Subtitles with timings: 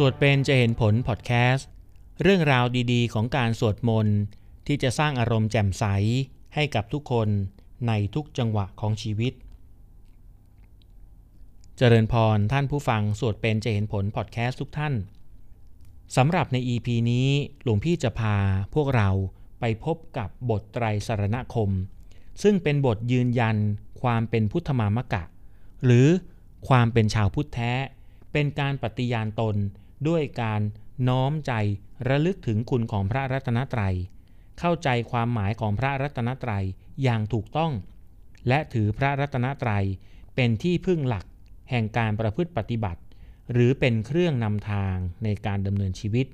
[0.00, 1.68] สวดเป็นจะเห็นผลพอดแคสต์
[2.22, 4.18] เรื่องราวดีๆ ของการสวดมนต์
[4.66, 5.84] ที่จะสร้างอารมณ์แจ่มใส
[6.54, 7.28] ให้กับทุกคน
[7.88, 9.32] ในทุกจังหวะของชีวิต
[11.76, 14.94] เจริญพรท่านผู้ฟังสวดเป็นจะเห็นผลพอดแคสต์ทุกท่าน
[16.16, 17.28] สำหรับใน EP นี้
[17.62, 18.36] หลวงพี่จะพา
[18.74, 19.08] พวกเรา
[19.60, 21.70] ไปพบกับบทไตรสารณคม
[22.42, 23.56] ซึ่งเป็นบทยืนยัน
[24.02, 25.22] ความเป็นพุทธมามกะ
[25.84, 26.06] หรือ
[26.68, 27.72] ความเป็นชาวพุทธแท้
[28.32, 29.56] เป็นการปฏิญาณตน
[30.08, 30.60] ด้วยการ
[31.08, 31.52] น้อมใจ
[32.08, 33.94] ระลึกถึงคุณของพระรัตนตรัย
[34.58, 36.64] เข้าใจความหมายของพระรัตนตรัย
[37.02, 37.72] อย่างถูกต้อง
[38.48, 39.84] และถือพระรัตนตรัย
[40.34, 41.26] เป็นที่พึ่งหลัก
[41.70, 43.00] แห่งการประพฤติปฏิบัติ
[43.52, 46.26] หรือเป็นเครื่องนำทางในการดำเนินชีวิต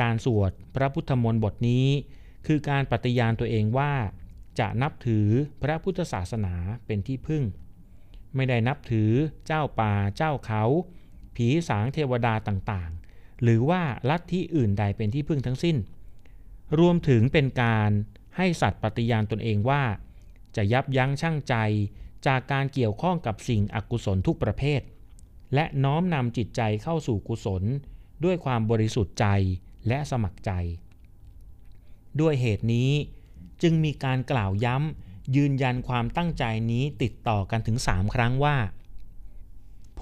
[0.00, 1.86] การสวดพระพุทธมนต์บทนี้
[2.46, 3.92] คือการปฏิญาณตัวเองว่า
[4.58, 5.28] จะนับถือ
[5.62, 6.54] พระพุทธศาสนา
[6.86, 7.42] เป็นที่พึ่ง
[8.34, 9.10] ไม่ได้นับถือ
[9.46, 10.64] เจ้าป่าเจ้าเขา
[11.38, 15.76] ผีสางเทวดาต่างๆ หรือว่าลัทธิอื่นใดเป็นที่พึ่งทั้งสิ้น
[16.78, 17.90] รวมถึงเป็นการ
[18.36, 19.82] ให้สัตว์ปฏิญาณตนเองว่า
[20.56, 21.54] จะยับยั้งชั่งใจ
[22.26, 24.80] จากการเกี่ยวข้องกับสิ่งอกุศลทุกประเภท
[25.54, 27.62] และน้อมนำจิตใจเข้าสู่กุศล
[28.24, 29.26] ด้วยความบริสุทธิ์ใจ
[29.88, 30.50] และสมัครใจ
[32.20, 32.90] ด้วยเหตุนี้
[33.62, 38.56] จึงมีการกล่าวย้ำยืนยันความตั้งใจนี้ติดต่อกันถึงสามครั้งว่า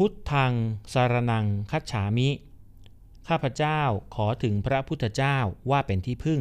[0.01, 0.55] พุทธัง
[0.93, 2.29] สารนังคัจฉามิ
[3.29, 3.81] ข้าพเจ้า
[4.15, 5.39] ขอถึงพระพุทธเจ้า
[5.71, 6.41] ว่าเป็นที่พึ่ง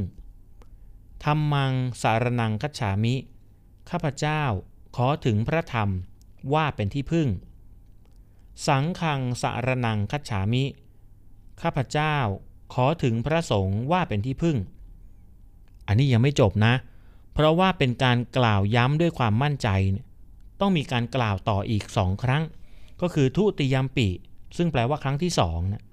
[1.24, 3.16] ธรรมังสารนังคัจฉามิ
[3.90, 4.42] ข้าพเจ้า
[4.96, 5.90] ขอถึงพระธรรม
[6.54, 7.28] ว่าเป็นที่พึ่ง
[8.68, 10.64] สังฆังสารนังคัจฉามิ
[11.62, 12.16] ข้าพเจ้า
[12.74, 14.58] ขอถึงพระสงฆ์ว่าเป็นที่พึ่ง
[15.88, 16.74] อันนี้ยังไม่จบนะ
[17.34, 19.68] เพราะว่าเป็นการกล่าวย้ำด้วยความมั่นใจ
[20.60, 22.44] ต้องมีการกล่าวต่ออีกสองครั้ง
[23.02, 24.08] ก็คือทุติยมปิ
[24.58, 25.84] ซึ่งแปลว่าครั้งที่สองนะ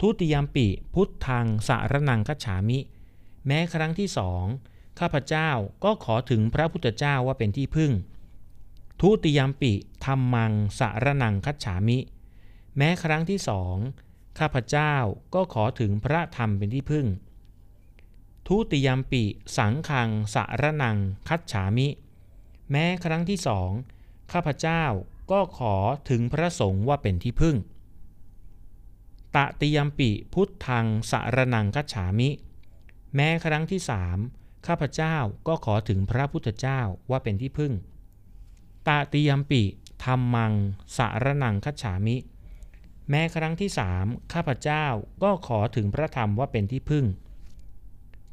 [0.00, 2.78] ทุติยมปิ พุทธังสารนังคัจฉามิ
[3.46, 4.44] แม้ครั้งที่สอง
[5.00, 5.50] ข้าพเจ้า
[5.84, 7.92] ก็ขอถึงพระพุทธเจ้าว่าเป็นที่พึ่ง
[9.00, 9.72] ทุติยมปิ
[10.04, 11.98] ธรรมังสารนังคัจฉามิ
[12.76, 13.76] แม้ครั้งที่สอง
[14.38, 14.94] ข้าพเจ้า
[15.34, 17.06] ก็ขอถึงพระธรรมเป็นที่พึ่ง
[18.48, 19.24] ทุติยมปิ
[19.58, 21.88] สังขังสารนังคัจฉามิ
[22.70, 23.70] แม้ครั้งที่สอง
[24.32, 24.84] ข้าพเจ้า
[25.30, 25.74] ก็ขอ
[26.10, 27.56] ถึงพระสงฆ์ว่าเป็นที่พึ่ง
[29.36, 32.30] ตติยมปิพุทธังสารนังคัจฉามิ
[33.14, 34.18] แม้ครั้งที่สาม
[34.66, 35.16] ข้าพเจ้า
[35.48, 36.80] ก็ขอถึงพระพุทธเจ้า
[37.10, 37.72] ว่าเป็นที่พึ่ง
[38.88, 39.62] ตติยมปิ
[40.04, 40.52] ธรรมัง
[40.96, 42.16] สารนังคัจฉามิ
[43.10, 44.84] แม้ครั้งที่สามข้าพเจ้า
[45.22, 47.06] ก็ขอถึงพระธรรมว่าเป็นที่พึ่ง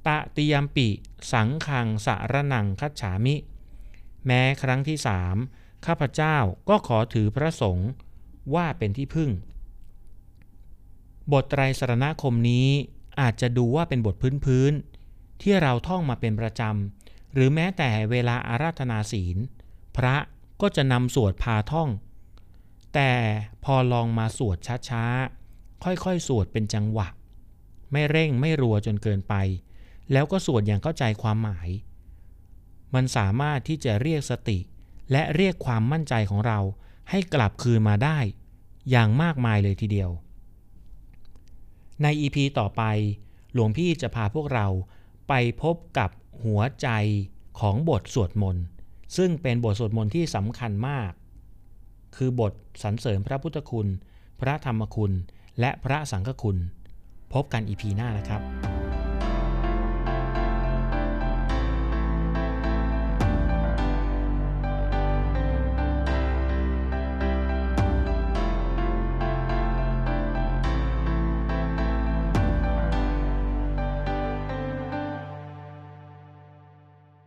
[0.08, 0.88] ตะติยมปิ
[1.34, 3.36] สังขังสารนังคัจฉามิ
[4.26, 5.38] แม้ครั้งที่สาม
[5.86, 6.38] ข้าพเจ้า
[6.70, 7.90] ก็ขอถือพระสงฆ์
[8.56, 9.30] ว่าเป็นที่พึ่ง
[11.32, 12.68] บทไตรสรณคมนี้
[13.22, 14.16] อาจจะดูว่าเป็นบท
[14.46, 19.38] พื้นๆที่เราท่องมาเป็นประจำ หรือแม้แต่เวลาอาราธนาศีล
[19.98, 20.16] พระ
[20.62, 21.90] ก็จะนำสวดพาท่อง
[22.94, 23.12] แต่
[23.64, 24.58] พอลองมาสวด
[24.90, 27.08] ช้าๆ ค่อยๆ สวดเป็นจังหวะ
[27.92, 29.34] ไม่เร่งไม่รัวจนเกินไป
[30.12, 31.70] แล้วก็สวดอย่างเข้าใจความหมาย
[32.94, 34.60] มันสามารถที่จะเรียกสติ
[35.12, 36.60] และเรียกความมั่นใจของเรา
[37.10, 38.20] ให้กลับคืนมาได้
[38.90, 40.10] อย่างมากมายเลยทีเดียว
[42.04, 42.84] ใน EP ต่อไป
[43.54, 44.68] หลวงพี่จะพาพวกเรา
[45.28, 46.10] ไปพบกับ
[46.44, 46.88] หัวใจ
[47.60, 48.64] ของบทสวดมนต์
[49.18, 51.12] ซึ่งเป็นบทสวดมนต์ที่สำคัญมาก
[52.16, 53.88] คือบทสรรเสริญพระพุทธคุณ
[54.40, 55.12] พระธรรมคุณ
[55.60, 56.58] และพระสังฆคุณ
[57.34, 58.42] พบกันอีพีหน้านะครับ